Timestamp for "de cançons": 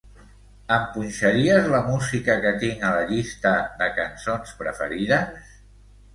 3.83-4.57